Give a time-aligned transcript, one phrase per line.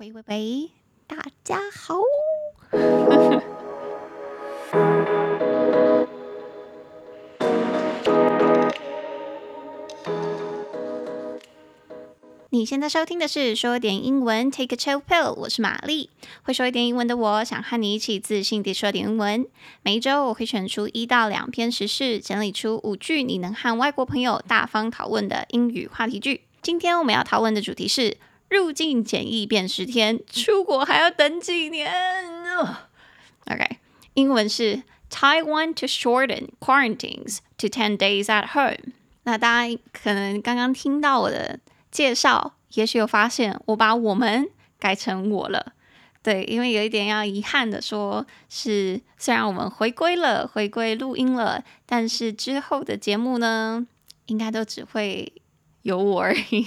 [0.00, 0.70] 喂喂喂，
[1.06, 1.98] 大家好。
[12.48, 15.34] 你现在收听的是说点英文，Take a chill pill。
[15.34, 16.08] 我是玛丽，
[16.44, 19.46] 会说一点英文的我，想和你一起自信地说点英文。
[19.82, 26.44] 每一周我会选出一到两篇时事，整理出五句你能和外国朋友大方讨论的英语话题句。
[26.62, 28.16] 今天我们要讨论的主题是。
[28.50, 31.88] 入境检疫变十天，出国还要等几年
[33.46, 33.78] ？OK，
[34.14, 38.92] 英文是 Taiwan to shorten quarantines to ten days at home。
[39.22, 41.60] 那大家可能刚刚听到我的
[41.92, 45.74] 介绍，也许有发现我把我们改成我了。
[46.20, 53.86] 对，因为有一点要遗憾的说，是虽然我们回归了，回归录音了，但是之后的节目呢，
[54.26, 55.32] 应该都只会。
[55.82, 56.66] 有我而已，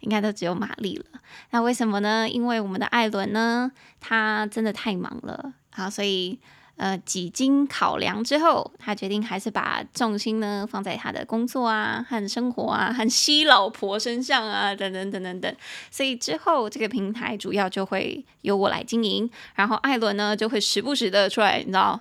[0.00, 1.20] 应该都只有玛丽了。
[1.50, 2.28] 那为什么呢？
[2.28, 6.38] 因为我们的艾伦呢，他真的太忙了啊，所以
[6.76, 15.56] 呃，几经考量之后，他决定还是把重心呢放在他的工作啊、和生活啊、和西老婆身上啊，等等等等等。
[15.90, 22.00] 所以之后这个平台主要就会由我来经营，然后艾伦呢就会时不时的出来，你知道，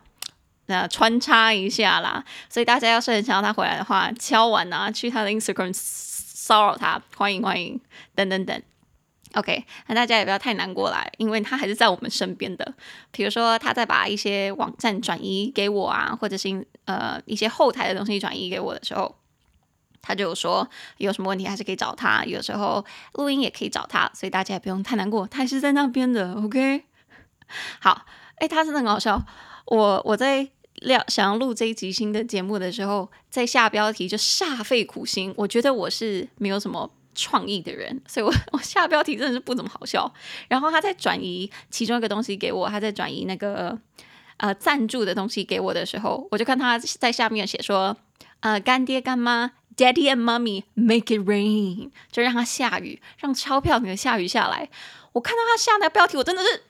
[0.68, 2.24] 那穿插一下啦。
[2.48, 5.74] 所以大家要是很想要他回来的话，敲完啊，去他的 Instagram。
[6.48, 7.78] 骚扰他，欢迎欢迎，
[8.16, 8.62] 等等等。
[9.34, 12.74] OK，那大家也不要太难过啦，因为他还是在我们身边的。
[13.12, 19.14] 比如说，他在把一些网站转移给我啊，或者是呃一些后台的东西转移给我的时候，
[20.02, 20.66] 他就说
[21.00, 22.24] 有什么问题还是可以找他。
[22.24, 26.34] 有时候录音也可以找他，所以大家也不用太难过，他还是在那边的。
[26.36, 26.86] OK，
[27.82, 28.06] 好，
[28.38, 29.22] 哎，他真的很好笑。
[29.66, 30.48] 我我在。
[30.84, 35.34] 料想要录这一集新的节目的时候，在下标题就煞费苦心。
[35.36, 40.12] 我觉得我是没有什么创意的人，所以我我下标题真的是不怎么好笑。
[40.48, 43.78] 然后他在转移其中一个东西给我，他在转移那个
[44.38, 47.98] 呃赞助的东西给我的时候，我就看他在下面写说，
[48.42, 54.70] 呃干爹干妈，Daddy and Mommy make it rain，就让它下雨，让钞票给下雨下来。
[55.14, 56.64] 我看到他下那个标题，我真的是。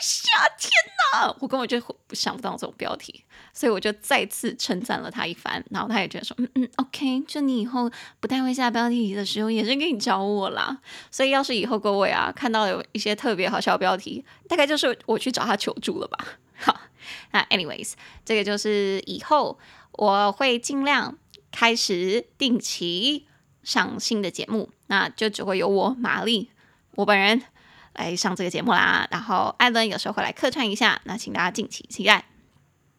[0.00, 0.70] 夏天
[1.12, 1.34] 呐？
[1.40, 1.80] 我根本就
[2.12, 5.64] 想不到这种标题，所以我就再次称赞了他一番。
[5.70, 10.78] 然后他也觉得说，嗯嗯，OK，就你以后不太会下标题的时候，也是给你找我啦。
[11.10, 16.18] 所以要是以后各位啊看到有一些特别好笑的标题，大概就是我去找他求助了吧。
[16.60, 16.80] 好，
[17.32, 17.92] 那 anyways，
[18.24, 19.58] 这个就是以后
[19.92, 21.16] 我会尽量
[21.50, 23.26] 开始定期
[23.62, 26.50] 上新的节目，那就只会有我玛丽
[26.96, 27.42] 我本人。
[27.98, 32.24] 来上这个节目啦，然后艾伦有时候会来客串一下，那请大家敬请期待。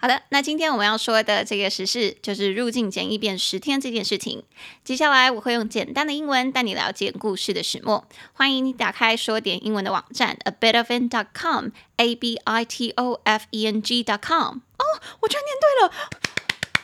[0.02, 4.44] 好的，那今天我们要说的这个时事就是入境检疫变十天这件事情。
[4.84, 8.08] 接下来我会用简单的英文带你了解故事的始末。
[8.32, 14.60] 欢迎你打开说点英文的网站 a bit ofin coma b i t o f e n g dot com。
[14.78, 14.86] 哦，
[15.20, 15.94] 我居然念对了。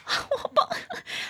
[0.06, 0.68] 好棒！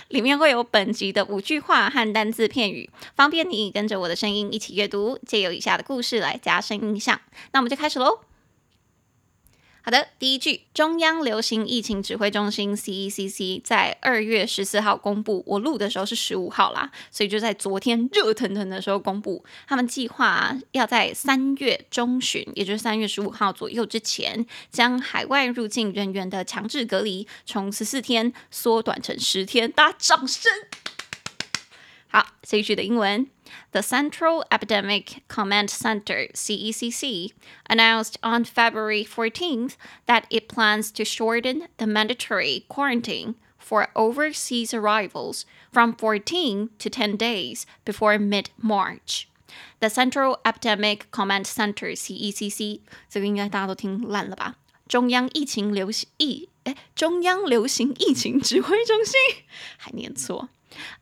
[0.10, 7.20] 里面会有本集的五句话和单字片语，方便你跟着我的声音一起阅读，借由以下的故事来加深印象。
[7.52, 8.20] 那我们就开始喽。
[9.86, 29.72] 好的，第一句，中央流行疫情指挥中心 （CECC） 在二月十四号公布，我录的时候是十五号啦，所以就在昨天热腾腾的时候公布，他们计划要在三月中旬，也就是三月十五号左右之前，将海外入境人员的强制隔离从十四天缩短成十天。
[29.72, 30.52] 大家掌声！
[32.15, 33.27] 好，这一句的英文。
[33.73, 37.33] The Central Epidemic Command Center, CECC,
[37.69, 39.75] announced on February 14th
[40.07, 47.17] that it plans to shorten the mandatory quarantine for overseas arrivals from 14 to 10
[47.17, 49.29] days before mid-March.
[49.81, 54.57] The Central Epidemic Command Center, CECC，这个应该大家都听烂了吧？
[54.89, 59.15] 中央疫情流行疫，哎，中央流行疫情指挥中心，
[59.77, 60.49] 还念错。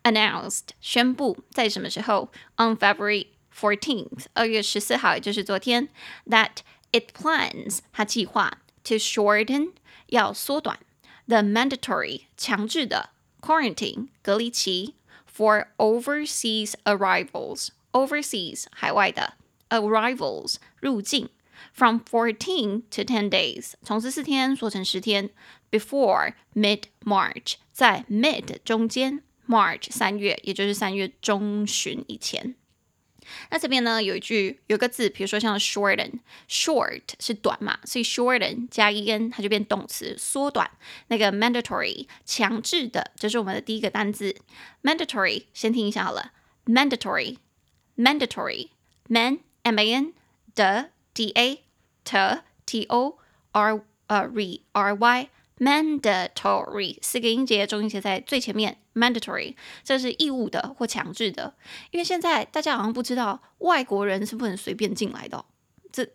[0.03, 2.31] Announced 宣布在什么时候？
[2.57, 5.89] On February fourteenth，二月十四号，也就是昨天。
[6.27, 6.59] That
[6.93, 9.73] it plans，它计划 to shorten
[10.07, 10.79] 要缩短
[11.27, 13.11] the mandatory 强制的
[13.41, 14.95] quarantine 隔离期
[15.31, 19.35] for overseas arrivals overseas 海外的
[19.69, 21.29] arrivals 入境
[21.73, 25.31] from fourteen to ten days 从十四天缩成十天
[25.71, 29.23] before mid March 在 mid 中间。
[29.48, 32.56] March 三月，也就是三月中旬以前。
[33.50, 40.70] 那这边呢，有一句有个字，比如说像 shorten，short 是短嘛，所以 shorten 加 en 它就变动词，缩短。
[41.08, 44.36] 那个 mandatory 强制的，这、是我们的第一个单字。
[44.84, 46.34] mandatory 先听一下好了
[46.66, 50.14] ，mandatory，mandatory，man M A N
[50.54, 50.64] D
[51.14, 51.64] D A
[52.04, 52.18] T
[52.66, 53.18] T O
[53.54, 54.30] R 呃 R
[54.74, 55.30] R Y
[55.60, 58.80] mandatory 四个音节，重音节在最前面。
[58.94, 61.54] Mandatory 这是义务的或强制的，
[61.92, 65.46] 因为现在大家好像不知道外国人是不能随便进来的哦。
[65.92, 66.08] 这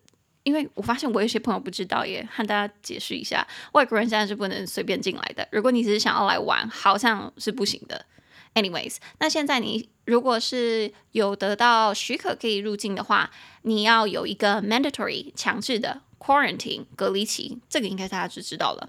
[0.44, 5.46] 因为我发现我有些朋友不知道耶，和大家解释一下，外国人现在是不能随便进来的。
[5.52, 8.06] 如果你只是想要来玩，好像是不行的。
[8.54, 13.30] Anyways，那现在你如果是有得到许可可以入境的话，
[13.62, 18.88] 你要有一个 mandatory 强制的 quarantine 隔离期，这个应该大家就知道了。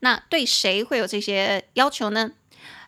[0.00, 2.30] 那对谁会有这些要求呢？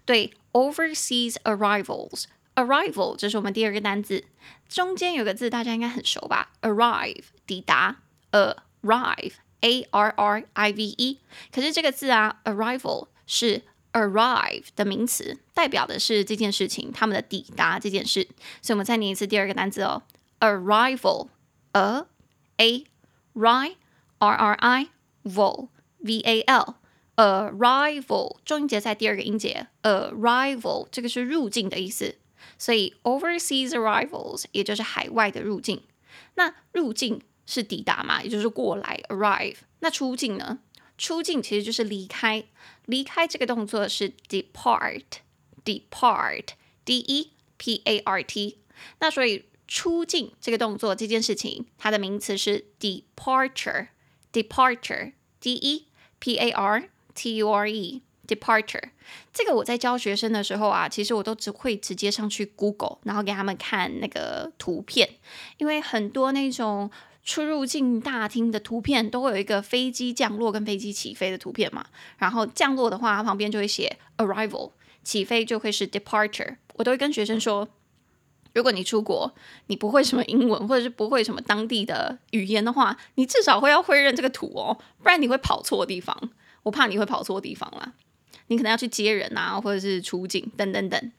[0.06, 4.24] 对 overseas arrivals，arrival 这是我们第二个单字，
[4.68, 7.98] 中间有个字大家应该很熟吧？arrive 抵达
[8.30, 11.20] ，arrive，a r r i v e，
[11.52, 13.62] 可是这个字啊，arrival 是
[13.92, 18.28] arrive 的名词，代表的是这件事情，他们的抵达这件事，
[18.62, 20.02] 所以我们再念一次第二个单字哦
[20.40, 22.06] ，arrival，a
[22.56, 22.86] a
[24.18, 24.88] r r i
[25.24, 25.68] vol
[25.98, 26.74] v a l
[27.16, 32.18] arrival 重音节在第二个音节，arrival 这个是入境的意思，
[32.58, 35.82] 所以 overseas arrivals 也就是海外的入境。
[36.34, 39.56] 那入境是抵达嘛，也就是过来 arrive。
[39.80, 40.58] 那出境呢？
[40.98, 42.44] 出境其实就是离开，
[42.86, 48.58] 离开这个动作是 depart，depart，d e p a r t。
[49.00, 56.90] 那所以出境这个动作这件事情，它的名词是 departure，departure，d e p a r。
[57.16, 58.90] T U R E departure，
[59.32, 65.08] 这个我在教学生的时候啊，其实我都只会直接上去 Google，然后给他们看那个图片，
[65.58, 66.90] 因为很多那种
[67.24, 71.86] 出入境大厅的图片都会有一个飞机降落跟飞机起飞的图片嘛，
[72.18, 74.72] 然后降落的话，旁边就会写 arrival，
[75.02, 76.56] 起飞就会是 departure。
[76.74, 77.68] 我都会跟学生说，
[78.54, 79.32] 如果你出国，
[79.68, 86.30] 你不会什么英文或者是不会什么当地的语言的话，你至少会要会认这个图哦，不然你会跑错地方。
[86.66, 87.92] 我怕你会跑错地方啦，
[88.48, 91.12] 你可能要去接人啊，或者是出境等等等。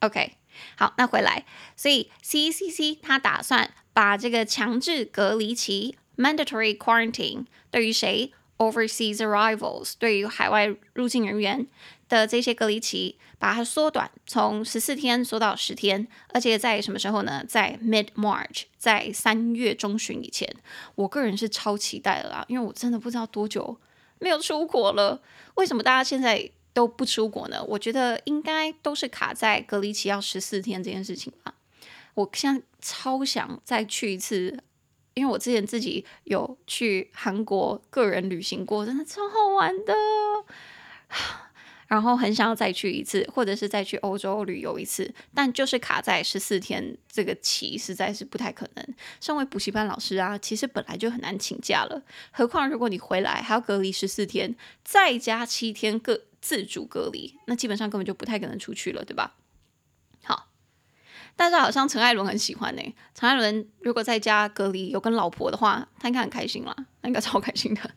[0.00, 0.32] OK，
[0.78, 1.44] 好，那回来，
[1.76, 11.66] 所以 CCC 他打算把这个强制隔离期 （mandatory quarantine） 对于谁 （overseas arrivals） 对于海外入境人员
[12.08, 17.44] 的这些隔离期，把它缩短，从十四天缩到十天，而且在什么时候呢？
[17.46, 20.48] 在 mid March，在三月中旬以前。
[20.94, 23.78] 我个人是超期待的啦，因为我真的不知道多久。
[24.18, 25.20] 没有出国了，
[25.54, 27.62] 为什么大家现在都不出国呢？
[27.68, 31.54] 我觉得应该都是卡在隔离期要十四天这件事情吧。
[32.14, 34.58] 我现在超想再去一次，
[35.14, 39.94] 因为我之前自己有去韩国个人旅行过，真的超好玩的。
[41.86, 48.94] 然后很想要再去一次，或者是再去欧洲旅游一次，但就是卡在十四天这个期，实在是不太可能。
[49.20, 52.02] 身为补习班老师啊，其实本来就很难请假了，
[52.32, 59.36] 何况如果你回来还要隔离十四天，再加七天各自主隔离，那基本上根本就不太可能出去了，对吧？
[60.24, 60.48] 好，
[61.36, 62.82] 但是好像陈艾伦很喜欢呢。
[63.14, 67.90] 陈艾伦如果在家隔离有跟老婆的话，他应该很开心啦，他应该超开心的。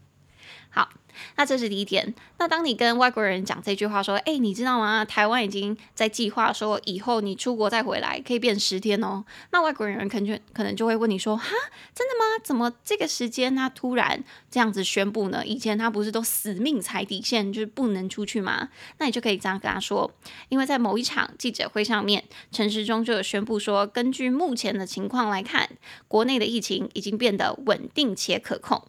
[0.69, 0.87] 好。
[1.35, 2.13] 那这是第一点。
[2.37, 5.03] 那当你跟外国人讲这句话说：“哎，你知道吗？
[5.05, 11.49] 台湾已经在计划说，以后你出国再回来可以变十天哦。”那外国人可能就可能就会问你说：“哈，
[11.93, 12.43] 真的吗？
[12.43, 15.45] 怎么这个时间他突然这样子宣布呢？
[15.45, 20.11] 以前他不是都死命踩底线，就是不能出去吗？”那你就可以这样跟他说
[20.49, 25.69] ：“因为在某一场记者会上面，陈时中就有宣布说，根据目前的情况来看，
[26.07, 28.83] 国内的疫情已经变得稳定且可控。”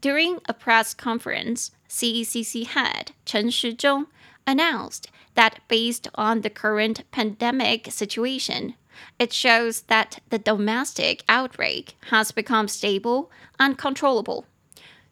[0.00, 4.06] During a press conference, CECC head Chen Shizhong
[4.44, 8.74] announced that based on the current pandemic situation,
[9.18, 14.44] it shows that the domestic outbreak has become stable and controllable.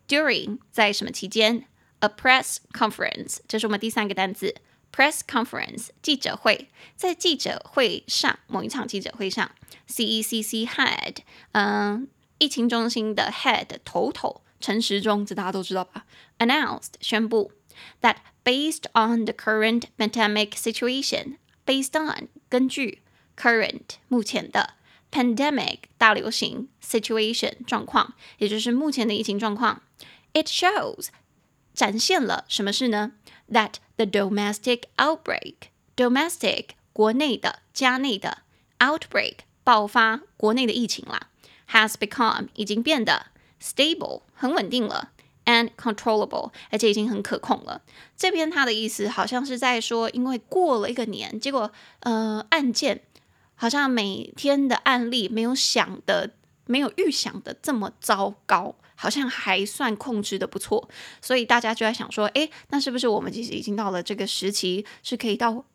[0.09, 1.67] During 在什么期间？
[2.01, 4.55] A press conference，这是我们第三个单词。
[4.93, 9.51] Press conference 记者会，在记者会上，某一场记者会上，
[9.89, 11.19] CECC head，
[11.53, 14.43] 嗯，疫情中心的 head 头头。
[14.65, 16.05] 陈时中，这大家都知道吧？
[16.39, 17.53] Announced 宣布
[18.03, 23.03] that based on the current pandemic situation，based on 根据
[23.37, 24.75] current 目前的
[25.11, 29.83] pandemic 大流行 situation 状况，也就是目前的疫情状况，
[30.35, 31.09] it shows
[31.73, 33.13] 展现了什么事呢？
[33.51, 35.55] That the domestic outbreak
[35.97, 38.43] domestic 国内的家内的
[38.79, 41.29] outbreak 爆发国内的疫情啦，
[41.71, 43.29] has become 已经变得。
[43.66, 45.10] Stable 很稳定了
[45.46, 47.82] ，and controllable 而且已经很可控了。
[48.16, 53.02] 这边它的意思好像是在说，因为过了一个年，结果呃案件
[53.56, 56.36] 好像每天的案例没有想的、
[56.68, 60.88] 没有预想的这么糟糕，好像还算控制的不错。
[61.20, 65.66] 所以大家就在想说，诶，那是不是我们其实已经到了这个时期，是可以到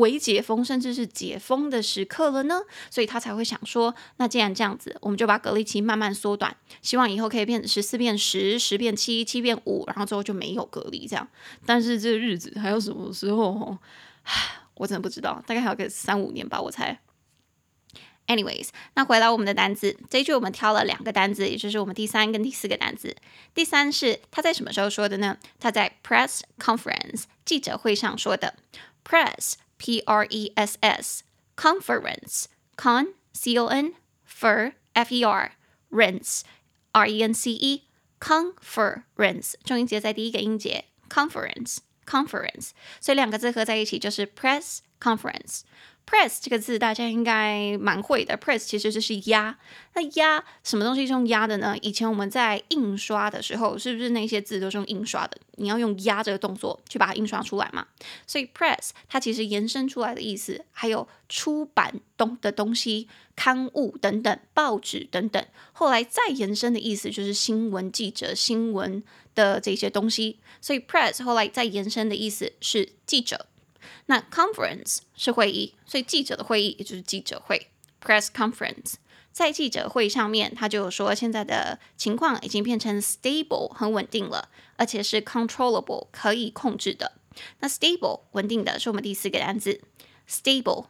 [0.00, 2.62] 微解封甚至是解封的时刻了呢？
[2.90, 11.28] 所以他才会想说，那既然这样子，我们就把隔离期慢慢缩短，希望以后可以变十四变十，十变七，七变五，然后最后就没有隔离这样。
[11.64, 13.78] 但是这日子还有什么时候？
[14.74, 17.00] 我真的不知道，大概还有个三五年吧，我猜。
[18.26, 23.16] Anyways，那回来我们的单字，这一句我们挑了两个单字，也就是我们第三跟第四个单字。
[23.52, 25.36] 第三是他在什么时候说的呢？
[25.58, 28.54] 他在 press conference 记者会上说的。
[29.04, 31.23] press p r e s s
[31.55, 33.93] conference con c o n
[34.27, 35.51] fer f e r
[35.89, 36.41] rence
[36.91, 37.83] r e n c e
[38.19, 42.69] conference 重音节在第一个音节 conference。Conference，
[43.01, 45.61] 所以两个字合在一起就是 press conference。
[46.10, 49.56] Press 这个字大家应该蛮会的，press 其实就是压。
[49.94, 51.76] 那压什么东西是用压的呢？
[51.82, 55.38] 以前我们在印刷的时候，是不是那些字都是用印刷的？
[55.56, 57.86] 你要用压这个动作去把它印刷出来嘛？
[58.26, 65.44] 所以 press 它其实延伸出来的意思，还有出版东的东西、刊物等等、报纸等等。
[65.72, 69.00] 后来再延伸的意思就是新闻记者、新闻
[69.36, 70.40] 的这些东西。
[70.60, 73.46] 所以 press 后来再延伸的意思是记者。
[74.06, 77.68] 那 conference 是会议，所以记者的会议也就是记者会
[78.02, 78.94] press conference。
[79.32, 87.12] 在记者会上面，他就说现在的情况已经变成 stable 很稳定了，而且是 controllable 可以控制的。
[87.60, 89.80] 那 stable 稳定的是我们第四个单字
[90.28, 90.86] stable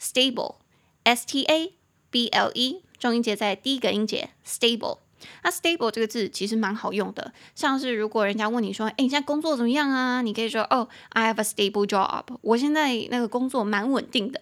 [0.00, 0.56] stable
[1.04, 1.72] s t a
[2.10, 5.03] b l e 重音节在第一个音节 stable。
[5.42, 10.22] 那 stable 这个字其实蛮好用的，像是如果人家问你说，哎，你现在工作怎么样啊？
[10.22, 14.40] 你可以说，哦，I have a stable job，我现在那个工作蛮稳定的。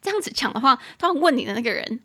[0.00, 2.00] 这样子讲的话，突然问你的那个人，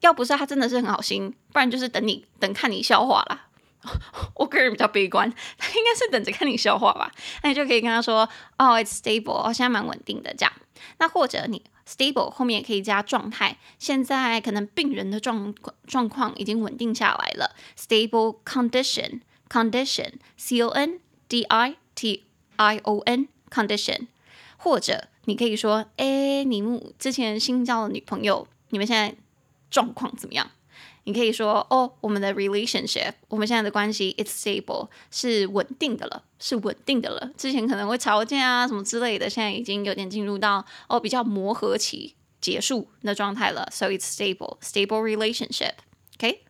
[0.00, 3.46] 要不是他真的是很好心，不然就是等你等看你笑话啦。
[4.36, 7.10] 我个人比较悲观，他应该是等着看你笑话吧。
[7.42, 10.52] 那你就可以跟他说，哦，it's stable，哦，现在蛮稳定的这样。
[10.98, 11.62] 那或者你。
[11.90, 15.52] Stable 后面也可以加状态，现在可能病人的状
[15.86, 17.56] 状况已经稳定下来了。
[17.76, 24.06] Stable condition，condition，c o n d i t i o n，condition。
[24.58, 29.16] 或者你可以说，哎，你之前新交的女朋友，你们现在
[29.68, 30.52] 状况怎么样？
[31.10, 37.32] 你可以说哦，我们的 relationship，我们现在的关系，it's stable，是稳定的了，是稳定的了。
[37.36, 45.72] 之前可能会吵架啊什么之类的，现在已经有点进入到哦比较磨合期结束的状态了，so it's stable，stable relationship。
[46.16, 46.44] OK，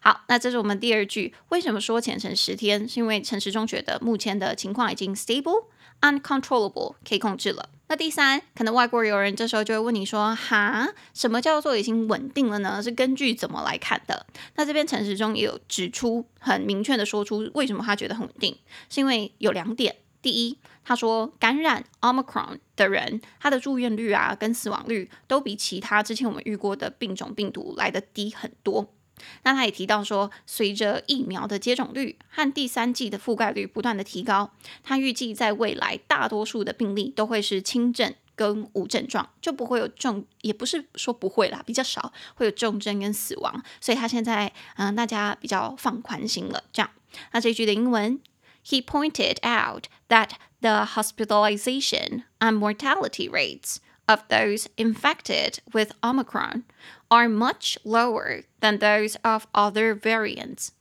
[0.00, 1.34] 好，那这是我们第二句。
[1.50, 2.88] 为什么说前程十天？
[2.88, 7.68] 是因为陈时中觉得目前的情况已经 stable，uncontrollable，可以控制了。
[7.88, 12.82] 那第三，可能外国友人这时候就会问你说：“哈，什么叫做已经稳定了呢？
[12.82, 14.26] 是根据怎么来看的？”
[14.56, 18.56] 那这边陈时中也有指出，很明确的说出为什么他觉得很稳定，
[18.90, 19.94] 是因为有两点。
[20.20, 28.92] 第一，他说感染 Omicron 的人，他的住院率啊跟死亡率都比其他之前我们遇过的病种病毒来的低很多。
[29.42, 34.50] 那他也提到说，随着疫苗的接种率和第三季的覆盖率不断的提高，
[34.82, 43.62] 他预计在未来大多数的病例都会是轻症跟无症状，就不会有重，也不是说不会啦，比较少会有重症跟死亡。
[43.80, 46.62] 所以他现在嗯，大家比较放宽心了。
[46.72, 46.90] 这样，
[47.32, 48.20] 那这句的英文
[48.66, 53.76] ，He pointed out that the hospitalization and mortality rates
[54.07, 56.63] of those infected with Omicron
[57.09, 60.73] are much lower than those of other variants.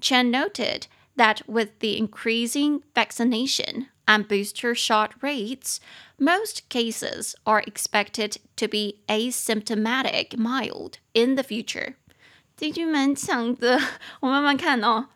[0.00, 0.86] Chen noted
[1.16, 5.80] that with the increasing vaccination and booster shot rates,
[6.18, 11.94] most cases are expected to be asymptomatic mild in the future.
[12.56, 13.80] 这句蛮长的，
[14.20, 15.08] 我慢慢看哦。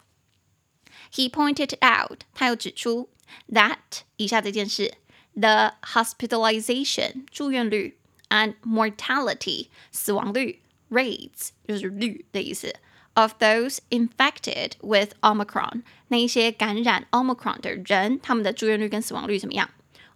[1.12, 3.10] He pointed out，他又指出
[3.52, 4.94] that 以下这件事
[5.34, 7.96] ，the hospitalization 住院率。
[8.32, 12.72] and mortality 死亡率 rates 就是率的意思
[13.14, 19.68] of those infected with Omicron 那一些感染 Omicron 的人，他们的住院率跟死亡率怎么样？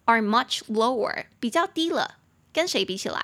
[0.04, 2.18] are much lower 比较低了，
[2.52, 3.20] 跟谁比起来？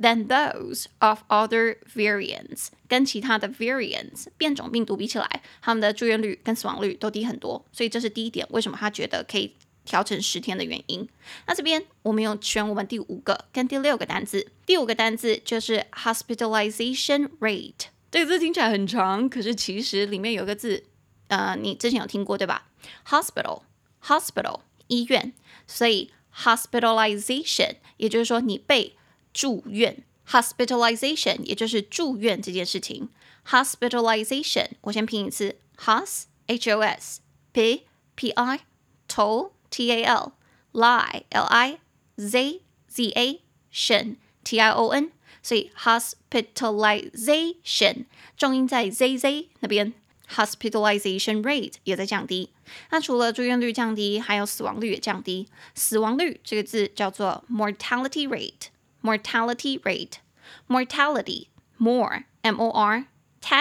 [0.00, 9.54] than those of other variants 跟其他的 variants 变种病毒比起来，他们的住院率跟死亡率都低很多，所以这是第一点，为什么他觉得可以？
[9.89, 11.09] 调成十天的原因。
[11.47, 14.51] 那这边我们有选我们第五个跟第六个单字。
[14.67, 17.87] 第五个单字就是 hospitalization rate。
[18.11, 20.83] 这个字听起来很长，可是其实里面有个字，
[21.29, 22.67] 呃，你之前有听过对吧
[23.07, 25.33] ？hospital，hospital，医院。
[25.65, 28.95] 所以 hospitalization，也就是说你被
[29.33, 33.09] 住院 hospitalization，也就是住院这件事情。
[33.47, 38.59] hospitalization，我先拼一次，hos h o s p p i
[39.07, 40.32] t o l t a l
[40.72, 41.78] lie l i
[42.16, 43.40] z z a
[43.72, 49.92] tion t i o n，所以 hospitalization 重音在 z z 那边，
[50.28, 52.50] hospitalization rate 也在降低。
[52.90, 55.48] 那除了住院率降低，还有死亡率也降低。
[55.74, 63.04] 死亡率这个字叫做 mortality rate，mortality rate，mortality more m o r
[63.40, 63.54] t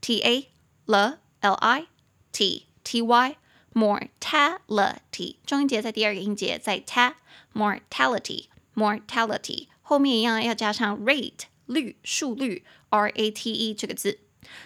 [0.00, 0.48] t a
[0.86, 1.86] l l i
[2.32, 3.36] t t y
[3.75, 7.13] mortality，重音节在第二个音节在 ta。
[7.53, 14.19] Mortality，mortality 后面一样要加上 rate 率数率 r a t e 这个字。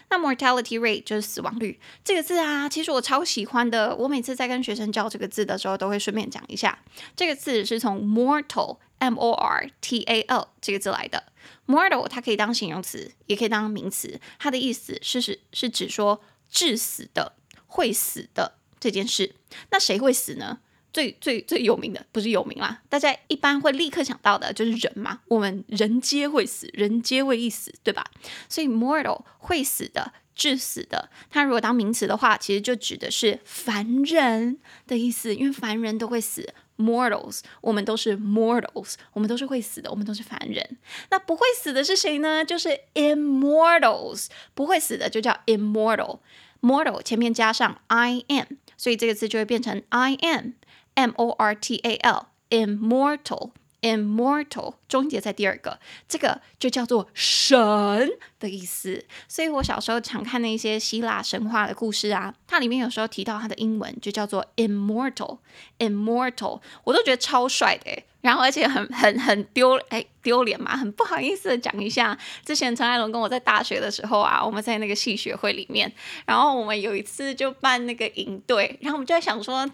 [0.10, 3.96] 那 mortality rate 就是死亡率这个字啊，其实我超喜欢的。
[3.96, 6.80] 我每次在跟学生教这个字的时候，都会顺便讲一下。
[7.16, 11.24] 这个字是从 mortal m o r t a l 这个字来的。
[11.68, 14.20] mortal 它可以当形容词，也可以当名词。
[14.40, 17.34] 它的意思是是是指说致死的、
[17.68, 19.34] 会死的这件事。
[19.72, 20.60] 那谁会死呢？
[20.92, 25.20] 最最最有名的不是有名啦，大家一般会立刻想到的就是人嘛。
[25.28, 28.04] 我们人皆会死，人皆会一死，对吧？
[28.50, 34.58] 所以 mortal 会死的、致死的，它如果当名词的话，其实就指的是凡人
[34.88, 40.78] 的意思，因为凡人都会死，mortals，我们都是 mortals，我们都是会死的，我们都是凡人。
[41.12, 42.44] 那不会死的是谁呢？
[42.44, 48.46] 就是 immortals，不会死的就叫 immortal，mortal 前面加上 i m，
[48.79, 59.06] 所以这个字就会变成 i m。M O R T A L，immortal，immortal， Immortal，终结在第二个，这个就叫做神的意思。
[59.28, 68.04] 所以我小时候常看那些希腊神话的故事啊，它里面有时候提到它的英文就叫做 immortal，immortal，我都觉得超帅的。
[68.20, 75.90] 然后而且很很很丢哎丢脸嘛，很不好意思的讲一下，之前陈艾伦跟我在大学的时候啊，我们在那个系学会里面，
[76.26, 79.66] 然后我们有一次就办那个营队，然后我们就在想说。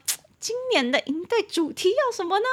[0.46, 2.46] 今年的营队主题要什么呢？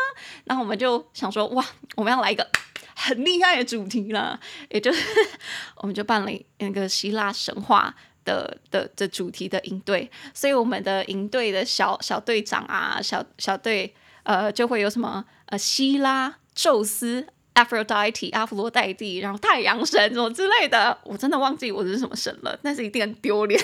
[0.44, 1.62] 然后我们就想说，哇，
[1.94, 2.48] 我们要来一个
[2.96, 5.04] 很厉害的主题了，也就是
[5.76, 10.10] 我们就办了那个希腊神话的的的主题的营队。
[10.32, 23.62] 所以我们的营队的小小队长啊，小小队呃，就会有什么呃，希腊、宙斯、Aphrodite、阿弗洛戴蒂，然后太阳神什么之类的，我真的忘记我是什么神了，但是一定很丢脸。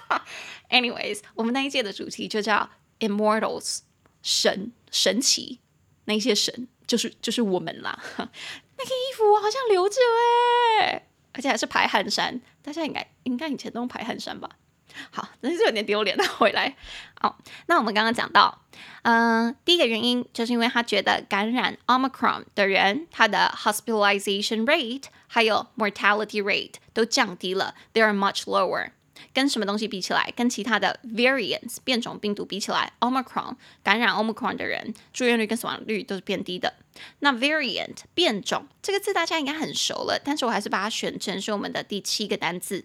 [0.70, 2.70] Anyways，我们那一届的主题就叫。
[3.00, 3.80] Immortals，
[4.22, 5.60] 神神奇，
[6.04, 7.98] 那些神就是就是我们啦。
[8.18, 9.96] 那件衣服我好像留着
[10.80, 14.50] 哎，而且还是排汗衫，大家应该应该以前都用排汗衫吧？
[15.10, 16.16] 好，真是有点丢脸。
[16.16, 16.76] 那回来，
[17.20, 18.62] 好，那我们刚刚讲到，
[19.02, 28.92] 嗯、第一个原因就是因为他觉得感染 Omicron 的人，他的 hospitalization rate 还有 mortality rate 都降低了，they are much lower。
[29.32, 30.32] 跟什么东西比起来？
[30.36, 36.74] 跟其他的 variants 变种病毒比起来，Omicron 感染 Omicron 的人住院率跟死亡率都是变低的。
[37.20, 42.84] 那 variant 变种这个字大家应该很熟了，但是我还是把它选成是我们的第七个单字。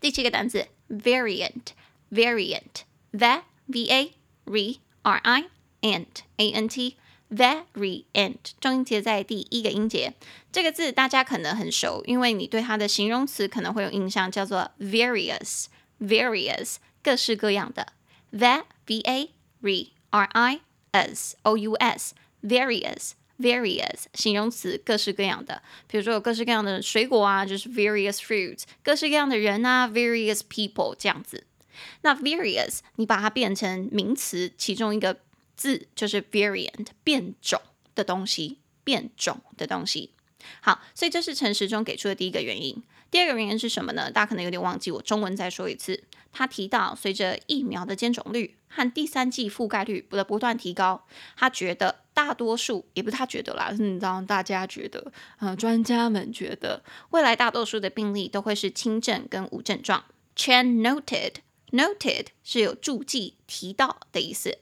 [0.00, 1.72] 第七个单字 variant
[2.10, 5.44] variant v v a r r i
[5.82, 6.96] ant a n t
[7.34, 10.12] variant 重音节在第一个音节，
[10.52, 17.94] 这个字大家可能很熟，因为你对它的形容词可能会有印象，叫做 various，various 各式各样的
[18.30, 19.30] ，v v a
[20.10, 20.60] r i
[20.92, 31.46] s o u s various various 形容词各式各样的，比如说有各式各样的水果啊，就是 various fruits，各式各样的人啊，various people 这样子。
[32.02, 35.20] 那 various 你把它变成名词，其中一个。
[35.62, 37.60] 字就是 variant 变种
[37.94, 40.10] 的东西，变种的东西。
[40.60, 42.82] 好，所以这是陈时中给出的第一个原因。
[43.12, 44.10] 第二个原因是什么呢？
[44.10, 46.02] 大家可能有点忘记，我中文再说一次。
[46.32, 60.06] 他提到，随着疫苗的接种率和第三季覆盖率的不断提高，他觉得大多数也不是他觉得啦，是你知道大家觉得，呃，专家们觉得，未来大多数的病例都会是轻症跟无症状。
[60.34, 64.58] Chen noted，noted 是有注记提到的意思。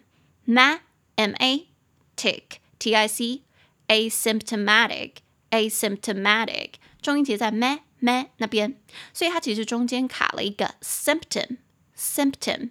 [0.46, 0.80] ma
[1.16, 1.68] m a
[2.16, 3.42] tic t i c
[3.86, 5.16] asymptomatic
[5.50, 8.76] asymptomatic 重音节在 me me 那边，
[9.12, 11.58] 所以它其实中间卡了一个 symptom
[11.96, 12.70] symptom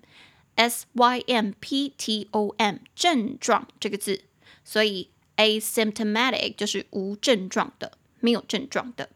[0.56, 4.24] s y m p t o m 症状这个字，
[4.64, 9.09] 所以 asymptomatic 就是无症状的，没有症状的。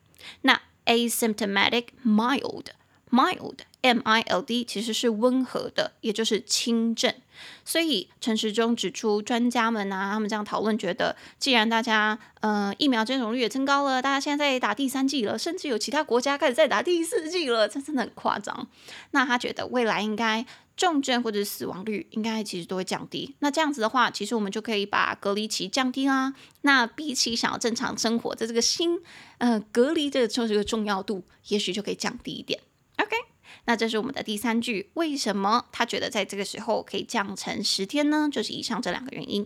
[0.43, 2.67] 那 asymptomatic mild
[3.11, 7.15] mild m i l d 其实是温和的，也就是轻症。
[7.65, 18.67] 所以陈时中指出，专家们啊，他们这样讨论，觉得既然大家呃疫苗接种率也增高了，大家现在在打第三剂了，甚至有其他国家开始在打第四剂了，这真的很夸张。
[19.13, 20.45] 那他觉得未来应该
[20.77, 23.35] 重症或者死亡率应该其实都会降低。
[23.39, 26.35] 那这样子的话，其实我们就可以把隔离期降低啦。
[26.63, 29.01] 那比起想要正常生活，在这个新
[29.39, 32.61] 呃隔离的这个重要度，也许就可以降低一点。
[32.99, 33.17] OK。
[33.69, 38.29] 那这是我们的第三句，为什么他觉得在这个时候可以降成十天呢？
[38.31, 39.45] 就是以上这两个原因。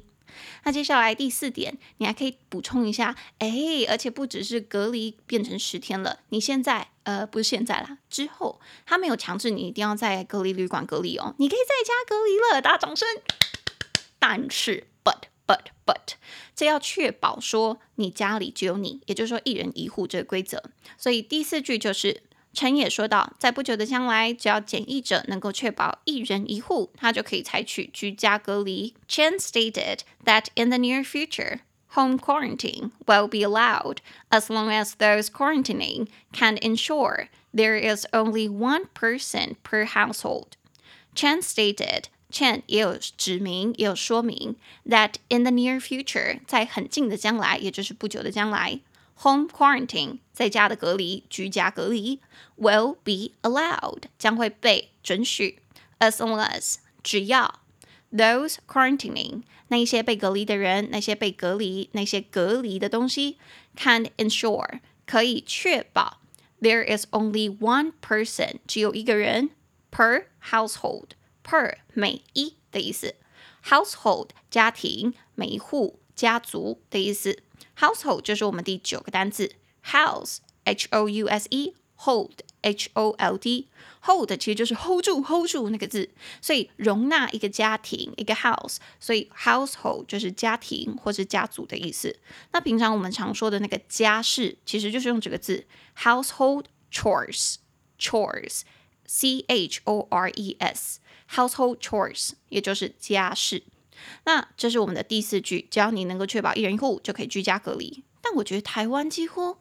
[0.65, 3.51] 那接下来第四点，你还可以补充一下，哎，
[3.89, 6.89] 而且不只是隔离变成十天了，你现在
[7.19, 13.09] 呃不是现在啦，之后他没有强制你一定要在隔离旅馆隔离哦，你可以在家隔离了，大掌声。
[14.19, 16.15] 但是，but but but，
[16.55, 20.63] 这要确保说你家里只有你，也就是说一人一户这个规则。
[20.97, 22.23] 所以第四句就是。
[22.53, 28.93] 陈也说到，在不久的将来，只要检疫者能够确保一人一户，他就可以采取居家隔离。
[29.09, 31.61] Chen stated that in the near future,
[31.96, 38.50] home quarantine will be allowed as long as those quarantining can ensure there is only
[38.50, 40.58] one person per household.
[41.14, 44.56] Chen stated, Chen 也有指明，也有说明，
[44.86, 48.82] that in the near future，在很近的将来，也就是不久的将来。
[49.20, 52.20] Home quarantine 在家的隔离，居家隔离
[52.58, 55.60] will be allowed 将会被准许，
[56.00, 57.59] as long as 只要
[58.12, 63.38] those quarantining 那一些被隔离的人，那些被隔离，那些隔离的东西
[63.76, 66.22] can ensure 可以确保
[66.62, 69.50] there is only one person 只有一个人
[69.92, 71.10] per household
[71.44, 73.16] per 每一的意思，
[73.64, 77.40] household 家庭每一户家族的意思。
[77.78, 79.52] Household 就是我们第九个单字，
[79.84, 83.69] house h o u s e hold h o l d
[84.03, 86.09] hold 其实就是 hold 住 hold 住那个字，
[86.41, 92.19] 所以容纳一个家庭一个 house，所以 household 就是家庭或是家族的意思。
[92.53, 95.67] 那平常我们常说的那个家事，其实就是用这个字
[95.99, 97.57] household chores
[97.99, 98.63] chores
[99.07, 103.63] c h o r e s household chores 也就是家事。
[104.25, 108.03] 那这是我们的第四句，只要你能够确保一人一户就可以居家隔离。
[108.23, 109.59] 但我觉得台湾几乎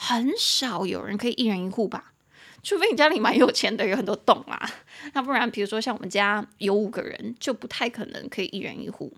[0.00, 2.12] 很少有人可以一人一户吧，
[2.62, 4.70] 除非你家里蛮有钱的，有很多栋啊。
[5.12, 9.12] 那不然，比如说像我们家有五个人，就不太可能可以一人一户，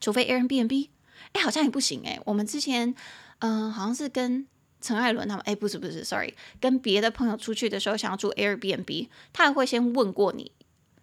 [0.00, 0.88] 除非 Airbnb。
[1.34, 2.18] 哎，好像也不行哎。
[2.24, 2.94] 我们之前
[3.40, 4.46] 嗯、好像是跟
[4.80, 10.52] 陈艾伦他们，哎，不是不是，sorry，跟别的朋友出去的时候想要住 Airbnb，他还会先问过你。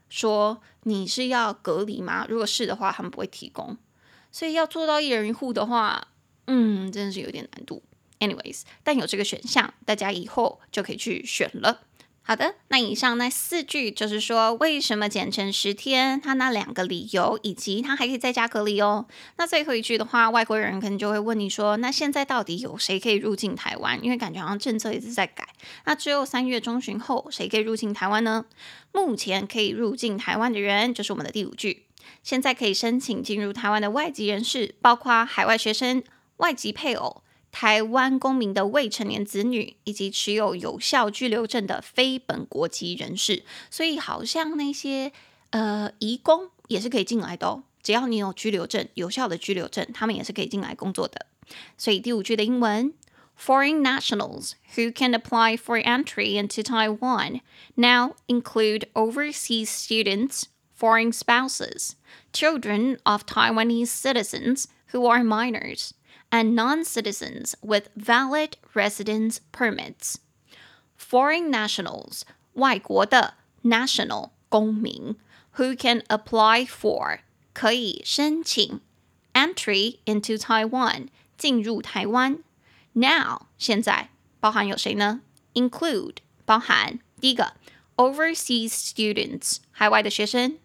[0.10, 2.26] 说你是要隔离吗？
[2.28, 3.78] 如果是的话，他们不会提供。
[4.32, 6.08] 所以要做到一人一户的话，
[6.48, 7.84] 嗯，真的是有点难度。
[8.20, 11.82] Anyways，但有这个选项，大家以后就可以去选了。
[12.22, 19.08] 好的，那以上那四句就是说为什么减成十天，他那两个理由，以及他还可以在家隔离哦。
[19.38, 24.00] 那最后一句的话，外国人可能就会问你说，那现在到底有谁可以入境台湾？
[24.04, 25.48] 因为感觉好像政策一直在改。
[25.86, 28.46] 那只有三月中旬后，谁可以入境台湾呢？
[28.92, 31.86] 目前可以入境台湾的人，就是我们的第五句。
[32.22, 36.04] 现在可以申请进入台湾的外籍人士，包括海外学生、
[36.38, 37.24] 外籍配偶。
[37.52, 45.12] 台湾公民的未成年子女，以及持有有效居留证的非本国籍人士，所以好像那些
[45.50, 47.64] 呃移工也是可以进来的哦。
[47.82, 51.26] 只要你有居留证，有效的居留证，他们也是可以进来工作的。
[51.78, 52.94] 所以第五句的英文
[53.40, 57.40] ：Foreign nationals who can apply for entry into Taiwan
[57.76, 60.44] now include overseas students,
[60.78, 61.94] foreign spouses,
[62.32, 65.92] children of Taiwanese citizens who are minors.
[66.31, 70.17] And non-citizens with valid residence permits,
[70.97, 72.23] foreign nationals
[72.55, 75.17] 外国的 national 公民
[75.57, 77.21] who can apply for
[77.53, 78.81] 可以申请
[79.33, 81.09] entry into Taiwan
[81.39, 82.43] 进入台湾。
[82.95, 84.11] Now 现在
[84.41, 85.21] 包含有谁呢？
[85.55, 87.55] Include 包含第一个
[87.97, 90.59] overseas students 海外的学生，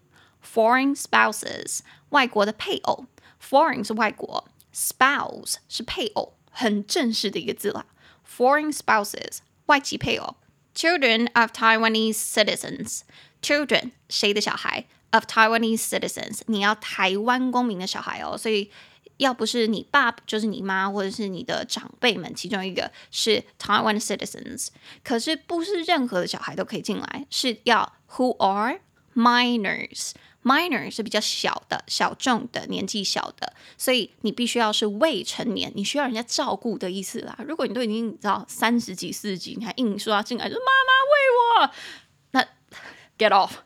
[0.44, 3.06] foreign spouses 外国的配偶，
[3.40, 7.85] foreign 是外国 ，spouse 是配偶，很正式的一个字啦。
[8.29, 10.35] Foreign spouses 外籍配偶
[10.75, 18.69] ，children of Taiwanese citizens，children 谁的小孩？of Taiwanese citizens 你要台湾公民的小孩哦，所以。
[19.17, 24.67] 要不是你爸，就是你妈，或者是你的长辈们，其中一个是 Taiwan citizens。
[25.05, 28.81] 可是不是任何的小孩都可以进来，是要 who are
[29.15, 30.11] minors。
[30.45, 37.37] Minor 是比较小的、小众的、年纪小的，所以你必须要是未成年，你需要人家照顾的意思啦。
[37.45, 41.71] 如果你都已经你知道三十几、四十几，你还硬说要进来，说妈妈喂我，
[42.31, 42.47] 那
[43.17, 43.51] get off。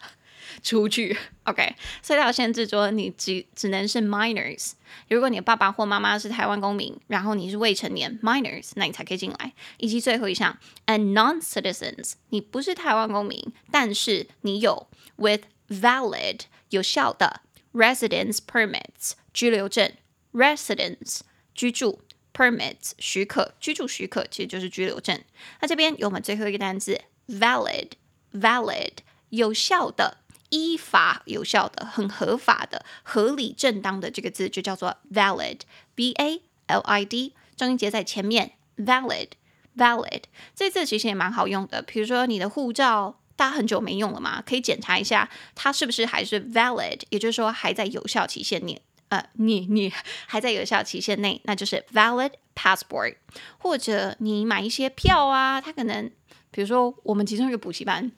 [0.61, 4.71] 出去，OK，所以它有限制说你只只能是 minors。
[5.07, 9.53] 如果你的爸爸或妈妈是台湾公民，然后你是未成年 minors，那你才可以进来。
[9.77, 17.41] 以及最后一项，and non-citizens，你不是台湾公民，但是你有 with valid 有效的
[17.73, 19.91] residence permits 居留证
[20.33, 21.19] ，residence
[21.53, 22.01] 居住
[22.33, 25.21] permits 许可居住许可其实就是居留证。
[25.61, 27.91] 那这边有我们最后一个单词 valid
[28.33, 28.93] valid
[29.29, 30.17] 有效的。
[30.51, 40.23] 依法有效的、很合法的、合理正当的这个字就叫做 valid，v a l i d，重音节在前面，valid，valid。
[40.55, 49.89] 这字其实也蛮好用的，比如说你的护照，大家很久没用了嘛，可以检查一下它是不是还是 valid，也就是说还在有效期限内，呃，你你
[50.27, 53.15] 还在有效期限内，那就是 valid passport。
[53.59, 56.11] 或者你买一些票啊，它可能，
[56.51, 58.11] 比如说我们其中一个补习班，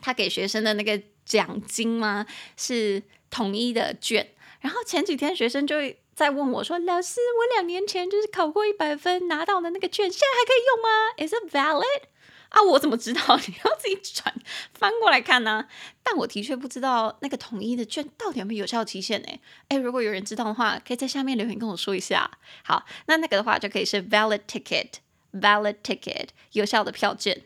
[0.00, 1.02] 他给学生的那个。
[1.26, 2.24] 奖金吗？
[2.56, 4.28] 是统一的卷。
[4.60, 10.88] 然后前几天学生就会在问我说：“老师，我两年前就是考过一百分拿到的那个卷，现在还可以用吗
[11.18, 12.02] ？Is it valid？”
[12.48, 13.20] 啊，我怎么知道？
[13.46, 14.34] 你要自己转
[14.72, 15.66] 翻过来看呢、
[16.02, 19.28] 但我的确不知道那个统一的卷到底有没有有效期限呢？
[19.68, 22.30] 诶，如果有人知道的话，可以在下面留言跟我说一下。
[22.62, 27.42] 好，那那个的话就可以是 valid ticket，valid ticket 有效的票券。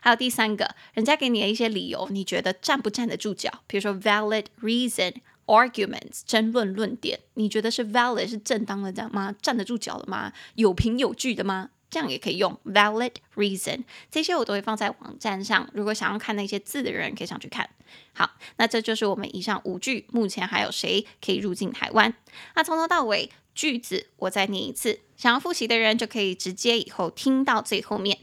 [0.00, 3.50] 还有第三个，人家给你的一些理由，你觉得站不站得住脚？
[3.66, 5.14] 比如说 valid reason
[5.46, 9.34] arguments 争论论点，你觉得是 valid 是正当的这样吗？
[9.40, 10.32] 站得住脚的吗？
[10.56, 11.70] 有凭有据的吗？
[11.94, 13.84] 这样也可以用 valid reason。
[14.10, 17.70] 这些我都会放在网站上，如果想要看那些字的人可以上去看。
[18.12, 20.08] 好，那这就是我们以上五句。
[20.10, 22.12] 目前还有谁可以入境台湾？
[22.56, 28.18] 那从头到尾句子我再念一次，想要复习的人就可以直接以后听到最后面。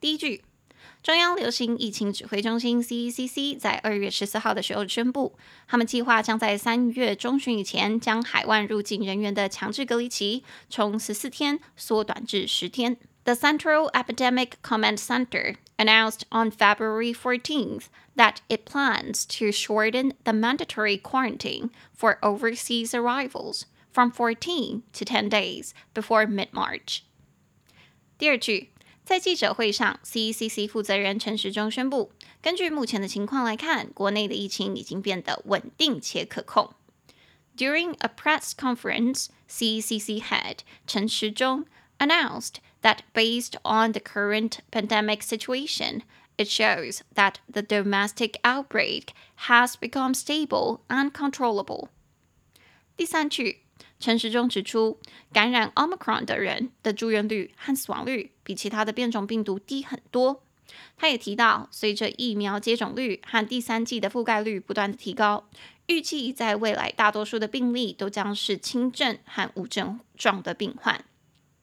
[0.00, 0.42] 第一句。
[1.03, 12.97] 中央流行疫情指挥中心 （CECC） 在二月十四号的时候宣布，他们计划将在三月中旬以前将海外入境人员的强制隔离期从十四天缩短至十天。
[13.23, 17.83] The Central Epidemic Command Center announced on February 14th
[18.15, 25.29] that it plans to shorten the mandatory quarantine for overseas arrivals from 14 to 10
[25.29, 27.03] days before mid-March.
[28.17, 28.71] 第二句。
[29.03, 36.75] 在记者会上，CECC 负责人陈时中宣布，根据目前的情况来看，国内的疫情已经变得稳定且可控。
[37.57, 41.65] During a press conference, CECC head 陈时中
[41.97, 46.03] announced that based on the current pandemic situation,
[46.37, 49.07] it shows that the domestic outbreak
[49.47, 51.89] has become stable and controllable.
[52.95, 53.62] 第三句。
[54.03, 54.99] 陈时中指出，
[55.33, 60.41] 感染 Omicron 的人的住院率和死亡率比其他的变种病毒低很多。
[60.97, 65.49] 他也提到，随着疫苗接种率和第三剂的覆盖率不断的提高，
[65.87, 71.03] 预计在未来大多数的病例都将是轻症和无症状的病患。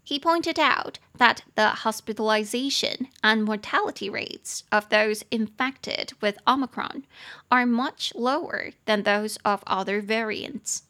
[0.05, 7.03] He pointed out that the hospitalization and mortality rates of those infected with Omicron
[7.49, 10.83] are much lower than those of other variants.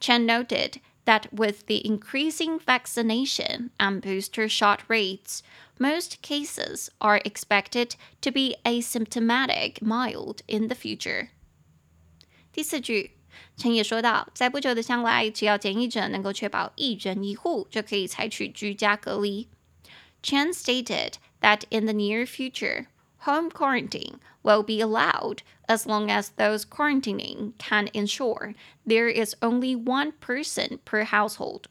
[0.00, 5.42] Chen noted that with the increasing vaccination and booster shot rates,
[5.78, 11.28] most cases are expected to be asymptomatic mild in the future.
[12.52, 13.12] 第四句，
[13.56, 19.48] 陈也说到，在不久的将来，只要检疫者能够确保一人一户，就可以采取居家隔离。
[20.22, 22.86] Chen stated that in the near future,
[23.24, 28.54] home quarantine will be allowed as long as those quarantining can ensure
[28.86, 31.64] there is only one person per household.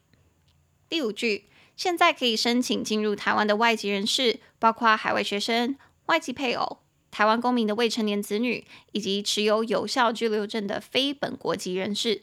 [0.88, 6.78] 第五句，现在可以申请进入台湾的外籍人士，包括海外学生、外籍配偶、
[7.10, 12.22] 台湾公民的未成年子女，以及持有有效居留证的非本国籍人士。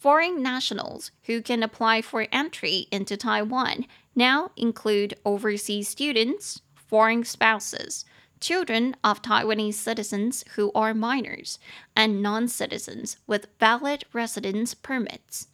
[0.00, 8.02] Foreign nationals who can apply for entry into Taiwan now include overseas students, foreign spouses,
[8.43, 11.57] Children of Taiwanese citizens who are minors,
[11.95, 15.45] and non citizens with valid residence permits.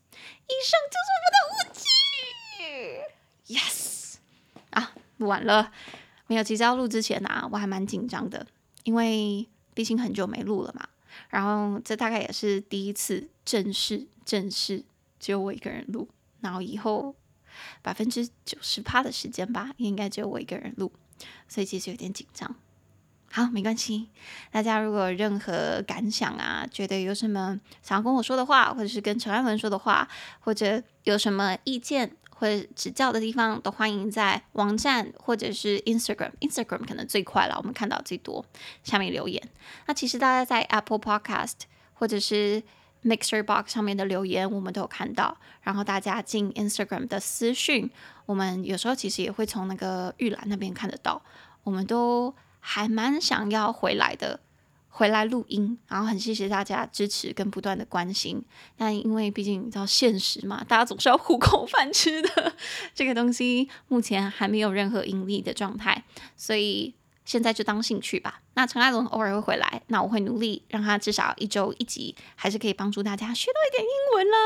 [0.47, 1.85] 以上就是我的武器
[3.53, 4.15] ，Yes
[4.71, 5.71] 啊，录完了。
[6.25, 8.47] 没有，其实要录之前啊，我还蛮紧张的，
[8.83, 10.89] 因为毕竟很久没录了嘛。
[11.29, 14.83] 然后这大概也是第一次正式正式
[15.19, 16.09] 只有我一个人录，
[16.41, 17.15] 然后以后
[17.83, 20.91] 百分之九十趴的时间吧，应该只有我一个人录，
[21.47, 22.55] 所以其实有点紧张。
[23.31, 24.09] 好，没关系。
[24.51, 30.07] 大家如果有任何感想啊，觉得有什么想要跟我说的话，或者是跟陈安文说的话，
[30.39, 38.43] 或者有什么意见或者指教的地方，都欢迎在网站或者是 Instagram，Instagram 可能最快了，我们看到最多
[38.83, 39.41] 下面留言。
[39.85, 41.53] 那其实大家在 Apple Podcast
[41.93, 42.63] 或者是
[43.03, 45.37] Mixer Box 上面的留言，我们都有看到。
[45.61, 47.91] 然后大家进 Instagram 的私讯，
[48.25, 51.21] 我们有时候其实也会从那个预览那边看得到，
[51.61, 52.33] 我们都。
[52.59, 54.39] 还蛮想要回来的，
[54.89, 58.43] 回来录音，然后很谢谢大家支持跟不断的关心。
[58.75, 62.53] 但因为毕竟你知道现实嘛，大家总是要糊口 饭吃的，
[62.93, 66.03] 这个东西目前还没有任何盈利的状态，
[66.35, 66.93] 所以
[67.23, 68.41] 现在就当兴趣吧。
[68.55, 74.37] 那陈艾伦偶尔会回来，那我会努力让他至少一周一集，还是可以帮助大家学到一点英文啦。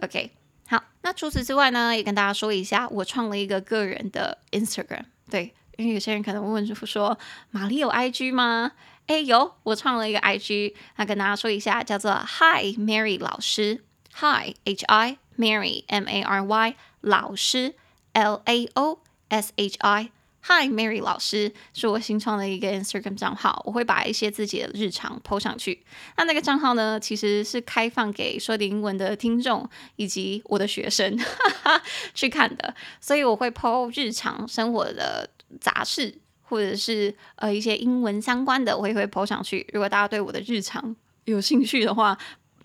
[0.00, 0.30] OK，
[0.66, 5.54] 好，那除此之外呢，也跟大家说一下，我创了一个个人的 Instagram，对。
[5.76, 7.18] 因为有些人可能会问说
[7.50, 8.72] ：“玛丽有 IG 吗？”
[9.06, 13.84] 哎，有，我创了一个 IG，那跟大家说一下，叫做 Hi Mary 老师
[14.14, 17.74] ，Hi H I Mary M A R Y 老师
[18.14, 20.10] L A O S H I。
[20.46, 25.82] Hi Mary 老师是我新创的一个 Instagram 账号，我会把一些自己的日常 po 上去。
[26.18, 31.24] 那那个账号呢，其实是开放给说点英文的听众以及我的学生哈
[31.78, 31.82] 哈
[32.12, 35.30] 去看的，所以我会 po 日常生活的
[35.60, 39.66] 杂事，或者是呃一些英文相关的，我也会 po 上去。
[39.72, 42.16] 如果大家对我的日常有兴趣的话，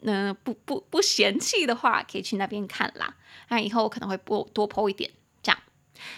[0.02, 3.16] 那、不不不嫌弃的话，可以去那边看啦。
[3.50, 5.10] 那以后我可能会多多 po 一点。
[5.42, 5.60] 这样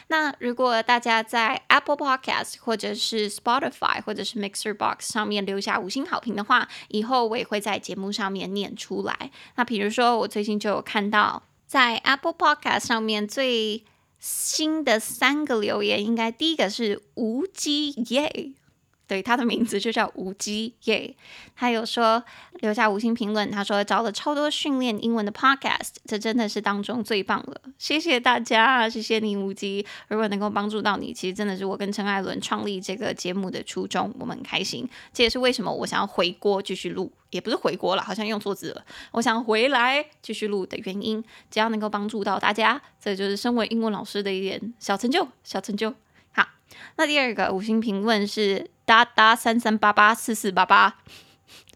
[0.09, 9.31] 那如果大家在 Apple Podcast 或者是 Spotify 或者是 Mixer Box 上面留下五星好评的话，以后我也会在节目上面念出来。
[9.55, 13.83] 那比如说，我最近就有看到在 Apple Podcast 上面最
[14.21, 18.53] 新的三个留言，应该第一个是无机耶。
[19.11, 21.13] 对，他的名字就叫吴基耶。
[21.53, 22.23] 他有说
[22.61, 27.61] 留下五星评论，他说找了超多训练英文的 podcast，这真的是当中最棒了。
[27.77, 29.85] 谢谢大家，谢谢你吴基。
[30.07, 34.87] 如果能够帮助到你，其实真的是我跟陈艾伦创立这个节目的初衷，我们很开心。
[35.11, 38.85] 这也是为什么我想要回锅继续录，也不是回锅了，好像用错字了。
[39.11, 45.93] 我想回来继续录的原因，只要能够帮助到大家，这就是身为英文老师的一点小成就，小成就。
[46.31, 46.47] 好，
[46.95, 48.71] 那第二个五星评论是。
[48.91, 50.97] 哒哒三三八八四四八八，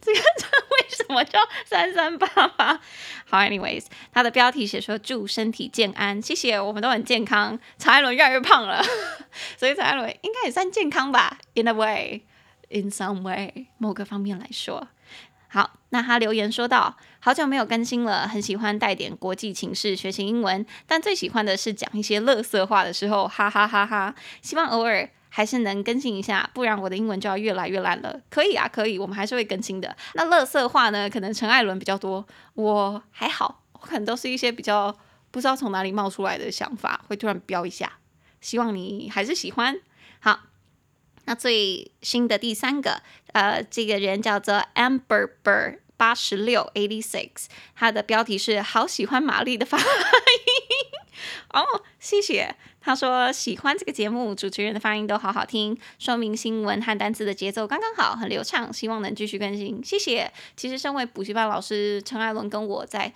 [0.02, 2.78] 这个这为什么叫三三八八？
[3.26, 7.58] 好，anyways，他的标题写说祝身体健安，谢谢，我们都很健康。
[7.78, 8.84] 陈艾伦越来越胖了，
[9.56, 14.90] 所以陈艾伦应该也算健康吧？In a way，in some way，某个方面来说。
[15.48, 24.14] 好，那他留言说道：好久没有更新了，很喜欢带点国际情势学习英文，但最喜欢的是讲一些垃圾话的时候，哈哈哈哈！
[24.42, 25.10] 希望偶尔。
[25.36, 28.22] 还是能更新一下，不然我的英文就要越来越烂了。
[28.30, 29.94] 可以啊，可以，我们还是会更新的。
[30.14, 31.10] 那垃圾话呢？
[31.10, 34.98] 可能陈艾伦比较多，我还好，我可能都是一些比较
[35.32, 37.98] 不知道从哪里冒出来的想法，会突然飙一下。
[38.40, 39.78] 希望你还是喜欢。
[40.22, 40.40] 好，
[41.26, 43.02] 那最新的第三个，
[43.34, 49.84] 呃，这个人叫做 Amber Bird 八十六 eighty six，他的标题是“好喜欢玛丽的发音”。
[51.52, 52.56] 哦，谢谢。
[52.86, 58.72] 他说喜欢这个节目，主持人的发音都好好听，说明新闻和单词的节奏刚刚好，很流畅。
[58.72, 60.32] 希望能继续更新，谢谢。
[60.56, 63.12] 其实身为补习班老师，陈艾伦跟我在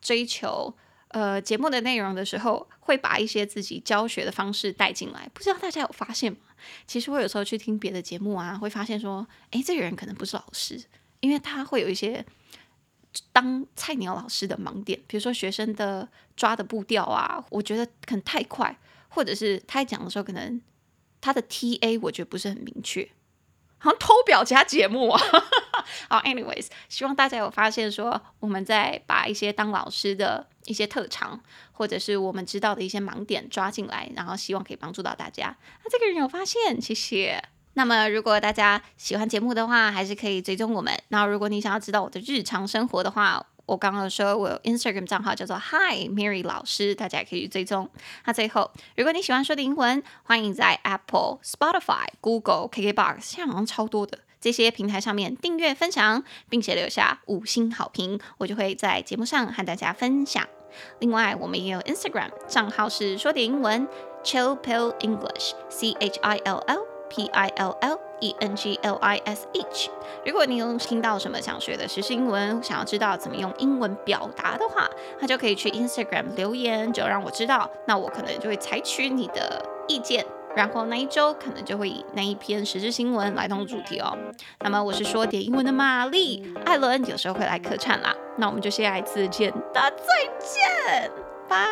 [0.00, 0.74] 追求
[1.10, 5.30] 呃节目的内容的时候，会把一些自己教学的方式带进来。
[5.32, 6.38] 不知道大家有发现吗？
[6.88, 10.82] 其实我有时候去听别的节目啊，会发现说，诶，这个人可能不是老师，
[11.20, 12.26] 因为他会有一些。
[13.30, 18.74] 当菜鸟老师的盲点，比如说学生的抓的步调啊，我觉得可能太快，
[19.14, 20.60] 或者是他讲的时候，可能
[21.20, 23.08] 他的 TA 我觉得不是很明确，
[23.78, 25.22] 好像偷表其他节目啊。
[26.08, 31.40] 好，anyways，希望大家有发现说，我们在把一些当老师的一些特长，
[31.72, 35.56] 或者是我们知道的一些盲点抓进来，然后希望可以帮助到大家。
[35.84, 37.42] 那这个人有发现，谢谢。
[37.74, 40.92] 那么，如果大家喜欢节目的话，还是可以追踪我们。
[41.08, 47.88] 那如果你想要知道我的日常生活的话，我刚刚说我有 Instagram 账号叫做 Hi Mary 老师，大家也可以去追踪。
[48.24, 60.46] 那最后，如果你喜欢说的英文，欢迎在 Apple、Spotify、Google、KKBox，现在好像超多的这些平台上面订阅、分享，并且留下五星好评，我就会在节目上和大家分享。
[60.98, 63.86] 另外，我们也有 Instagram 账号是说点英文
[64.24, 68.94] Chill Pill English，C H I L L P I L L E N G L
[68.94, 69.90] I S H。
[70.24, 74.88] 如果你有听到什么想学的实时英文，想要知道怎么用英文表达的话，
[75.20, 80.24] 那就可以去 Instagram 留言，就让我知道，那我可能就会采取你的意见。
[80.54, 84.14] 然后那一周可能就会以那一篇时事新闻来当主题哦。
[84.60, 88.14] 那么我是说点英文的玛丽艾伦，有时候会来客串啦。
[88.36, 90.04] 那我们就下一次见，大家再
[90.38, 91.10] 见，
[91.48, 91.66] 拜。